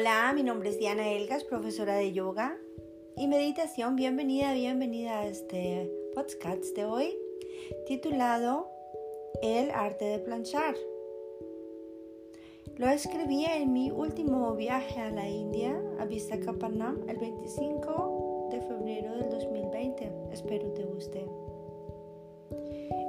[0.00, 2.56] Hola, mi nombre es Diana Elgas, profesora de yoga
[3.18, 3.96] y meditación.
[3.96, 7.14] Bienvenida, bienvenida a este podcast de hoy
[7.86, 8.66] titulado
[9.42, 10.74] El arte de planchar.
[12.78, 19.16] Lo escribí en mi último viaje a la India, a Visakhapatnam, el 25 de febrero
[19.16, 20.12] del 2020.
[20.32, 21.26] Espero te guste.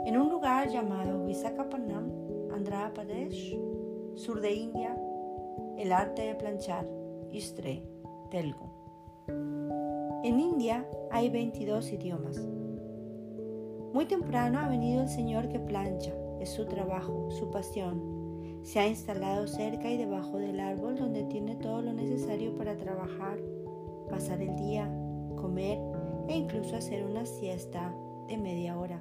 [0.05, 2.12] En un lugar llamado Visakhapatnam,
[2.52, 3.58] Andhra Pradesh,
[4.16, 5.00] sur de India,
[5.77, 6.88] el arte de planchar,
[7.31, 7.84] Istre,
[8.30, 8.70] Telgu.
[10.23, 12.38] En India hay 22 idiomas.
[13.94, 18.59] Muy temprano ha venido el señor que plancha, es su trabajo, su pasión.
[18.63, 23.39] Se ha instalado cerca y debajo del árbol donde tiene todo lo necesario para trabajar,
[24.09, 24.88] pasar el día,
[25.35, 25.80] comer
[26.27, 27.94] e incluso hacer una siesta
[28.27, 28.99] de media hora.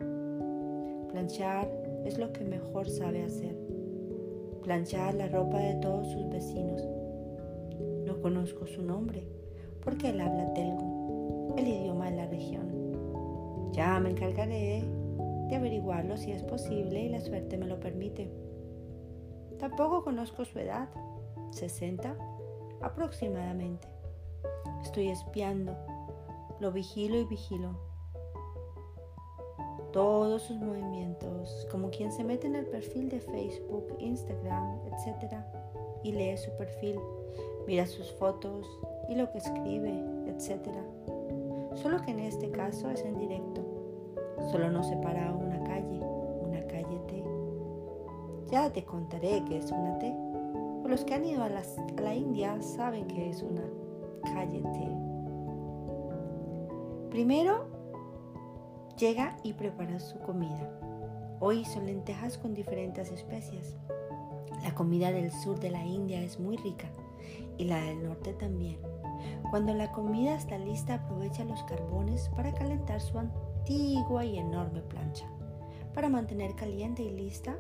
[1.11, 1.71] Planchar
[2.05, 3.70] es lo que mejor sabe hacer
[4.61, 6.83] planchar la ropa de todos sus vecinos.
[8.07, 9.27] No conozco su nombre,
[9.83, 13.73] porque él habla telgu, el idioma de la región.
[13.73, 14.85] Ya me encargaré
[15.49, 18.31] de averiguarlo si es posible y la suerte me lo permite.
[19.59, 20.89] Tampoco conozco su edad,
[21.51, 22.17] 60
[22.81, 23.89] aproximadamente.
[24.83, 25.77] Estoy espiando,
[26.61, 27.90] lo vigilo y vigilo
[29.93, 35.35] todos sus movimientos, como quien se mete en el perfil de Facebook, Instagram, etc.
[36.03, 36.99] y lee su perfil,
[37.67, 38.67] mira sus fotos
[39.09, 39.93] y lo que escribe,
[40.27, 40.69] etc.
[41.75, 43.63] Solo que en este caso es en directo.
[44.51, 46.01] Solo nos separa una calle,
[46.43, 47.25] una calle T.
[48.51, 50.15] Ya te contaré qué es una T.
[50.89, 53.63] los que han ido a, a la India saben que es una
[54.25, 55.11] calle T.
[57.11, 57.80] Primero
[59.01, 60.79] Llega y prepara su comida.
[61.41, 63.75] Hoy son lentejas con diferentes especias.
[64.63, 66.91] La comida del sur de la India es muy rica
[67.57, 68.77] y la del norte también.
[69.49, 75.25] Cuando la comida está lista, aprovecha los carbones para calentar su antigua y enorme plancha,
[75.95, 77.57] para mantener caliente y lista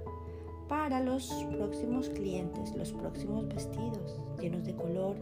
[0.68, 5.16] para los próximos clientes, los próximos vestidos llenos de color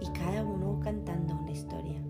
[0.00, 2.02] y cada uno cantando una historia.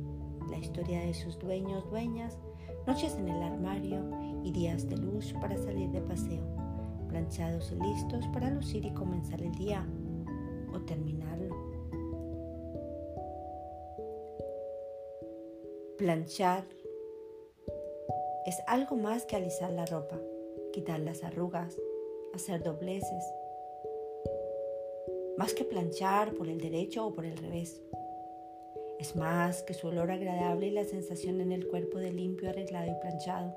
[0.48, 2.38] La historia de sus dueños, dueñas,
[2.86, 4.02] noches en el armario
[4.42, 6.42] y días de luz para salir de paseo,
[7.08, 9.86] planchados y listos para lucir y comenzar el día
[10.72, 11.54] o terminarlo.
[15.98, 16.64] Planchar
[18.46, 20.18] es algo más que alisar la ropa,
[20.72, 21.78] quitar las arrugas,
[22.34, 23.24] hacer dobleces,
[25.36, 27.80] más que planchar por el derecho o por el revés.
[29.02, 32.88] Es más que su olor agradable y la sensación en el cuerpo de limpio, arreglado
[32.88, 33.52] y planchado.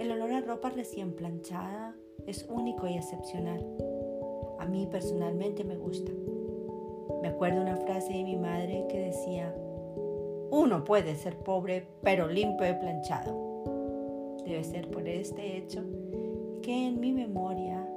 [0.00, 1.94] El olor a ropa recién planchada
[2.26, 3.64] es único y excepcional.
[4.58, 6.10] A mí personalmente me gusta.
[7.22, 9.54] Me acuerdo una frase de mi madre que decía,
[10.50, 14.40] uno puede ser pobre pero limpio y planchado.
[14.44, 15.84] Debe ser por este hecho
[16.62, 17.88] que en mi memoria,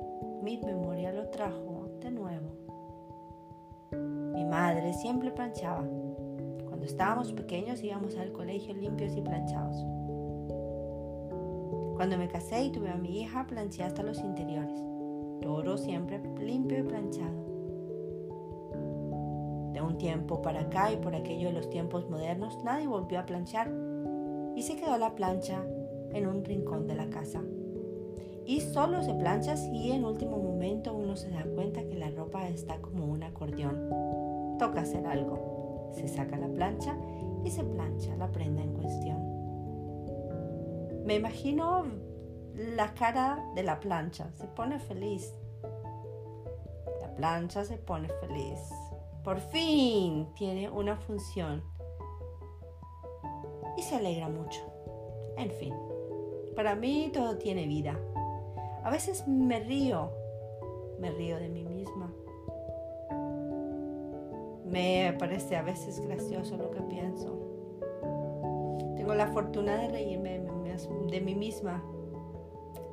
[0.43, 1.70] mi memoria lo trajo
[4.51, 5.85] madre siempre planchaba.
[6.67, 9.78] Cuando estábamos pequeños íbamos al colegio limpios y planchados.
[11.95, 14.78] Cuando me casé y tuve a mi hija, planché hasta los interiores.
[15.41, 17.31] Todo siempre limpio y planchado.
[19.72, 23.25] De un tiempo para acá y por aquello de los tiempos modernos, nadie volvió a
[23.25, 23.72] planchar
[24.57, 25.66] y se quedó la plancha
[26.11, 27.41] en un rincón de la casa.
[28.45, 32.50] Y solo se plancha si en último momento uno se da cuenta que la ropa
[32.50, 34.30] está como un acordeón
[34.61, 35.89] toca hacer algo.
[35.95, 36.95] Se saca la plancha
[37.44, 39.17] y se plancha la prenda en cuestión.
[41.03, 41.85] Me imagino
[42.53, 45.33] la cara de la plancha, se pone feliz.
[47.01, 48.59] La plancha se pone feliz.
[49.23, 51.63] Por fin tiene una función.
[53.78, 54.61] Y se alegra mucho.
[55.38, 55.73] En fin,
[56.55, 57.99] para mí todo tiene vida.
[58.84, 60.11] A veces me río,
[60.99, 62.13] me río de mí misma.
[64.72, 67.38] Me parece a veces gracioso lo que pienso.
[68.96, 70.41] Tengo la fortuna de reírme
[71.09, 71.84] de mí misma.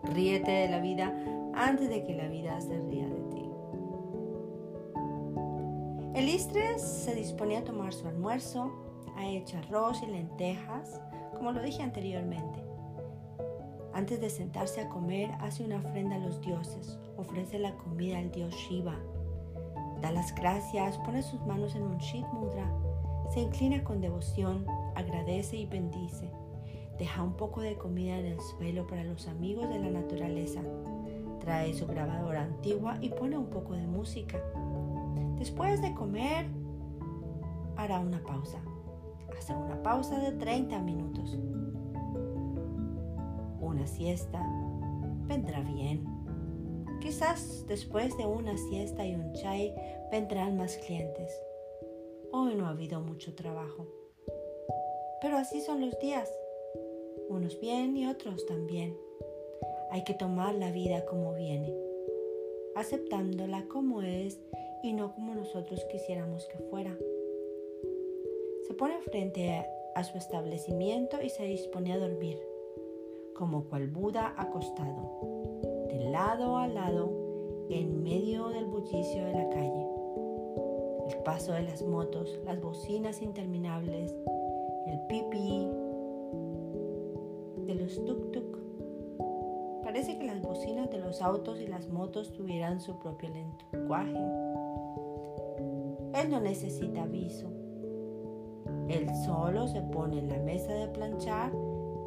[0.03, 1.15] Ríete de la vida
[1.55, 3.51] antes de que la vida se ría de ti.
[6.15, 8.73] El Istres se dispone a tomar su almuerzo,
[9.17, 11.01] ha hecho arroz y lentejas,
[11.37, 12.65] como lo dije anteriormente.
[13.93, 18.31] Antes de sentarse a comer, hace una ofrenda a los dioses, ofrece la comida al
[18.31, 18.97] dios Shiva,
[20.01, 22.71] Da las gracias, pone sus manos en un Shit Mudra,
[23.31, 24.65] se inclina con devoción,
[24.95, 26.31] agradece y bendice.
[26.99, 30.63] Deja un poco de comida en el suelo para los amigos de la naturaleza.
[31.41, 34.39] Trae su grabadora antigua y pone un poco de música.
[35.37, 36.47] Después de comer,
[37.77, 38.59] hará una pausa.
[39.37, 41.39] Hace una pausa de 30 minutos.
[43.61, 44.45] Una siesta
[45.27, 46.18] vendrá bien.
[47.01, 49.75] Quizás después de una siesta y un chai
[50.11, 51.31] vendrán más clientes.
[52.33, 53.87] Hoy no ha habido mucho trabajo.
[55.21, 56.31] Pero así son los días.
[57.29, 58.97] Unos bien y otros también.
[59.91, 61.75] Hay que tomar la vida como viene,
[62.75, 64.39] aceptándola como es
[64.83, 66.97] y no como nosotros quisiéramos que fuera.
[68.67, 72.39] Se pone frente a su establecimiento y se dispone a dormir,
[73.35, 75.68] como cual Buda acostado,
[75.99, 77.11] lado a lado,
[77.71, 79.87] en medio del bullicio de la calle.
[81.09, 84.15] El paso de las motos, las bocinas interminables,
[84.87, 85.69] el pipí
[87.67, 88.59] de los tuk-tuk.
[89.83, 94.19] Parece que las bocinas de los autos y las motos tuvieran su propio lenguaje.
[96.15, 97.49] Él no necesita aviso.
[98.89, 101.53] Él solo se pone en la mesa de planchar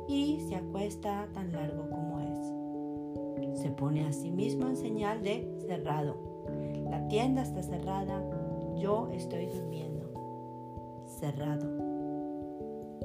[0.07, 2.00] y se acuesta tan largo como.
[3.53, 6.15] Se pone a sí mismo en señal de cerrado.
[6.89, 8.21] La tienda está cerrada,
[8.77, 10.11] yo estoy durmiendo.
[11.07, 11.67] Cerrado.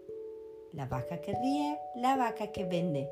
[0.73, 3.09] La vaca que ríe, la vaca que vende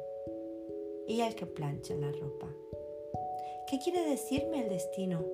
[1.08, 2.49] y el que plancha la ropa.
[3.69, 5.25] ¿Qué quiere decirme el destino?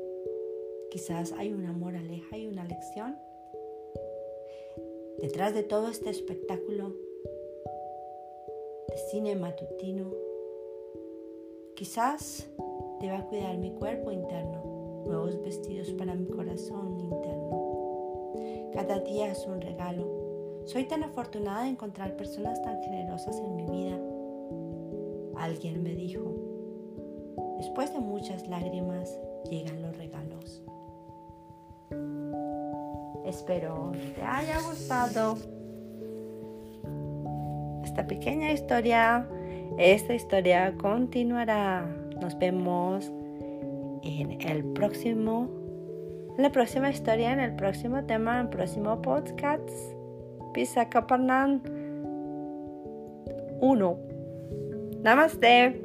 [0.90, 3.18] Quizás hay una moraleja y una lección.
[5.18, 6.94] Detrás de todo este espectáculo
[8.88, 10.12] de cine matutino,
[11.76, 12.48] quizás
[13.00, 18.32] deba cuidar mi cuerpo interno, nuevos vestidos para mi corazón interno.
[18.72, 20.62] Cada día es un regalo.
[20.64, 24.11] Soy tan afortunada de encontrar personas tan generosas en mi vida.
[25.36, 26.34] Alguien me dijo,
[27.58, 29.18] después de muchas lágrimas
[29.50, 30.62] llegan los regalos.
[33.24, 35.36] Espero te haya gustado
[37.84, 39.26] esta pequeña historia.
[39.78, 41.86] Esta historia continuará.
[42.20, 43.10] Nos vemos
[44.02, 45.48] en el próximo,
[46.36, 49.68] en la próxima historia, en el próximo tema, en el próximo podcast.
[50.52, 51.60] Pisa Capernaum
[53.60, 54.11] 1.
[55.02, 55.82] Namaste.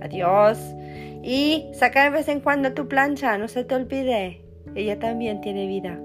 [0.00, 0.58] Adiós.
[1.22, 4.44] Y saca de vez en cuando tu plancha, no se te olvide.
[4.74, 5.98] Ella también tiene vida.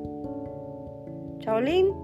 [1.39, 2.02] Shaolin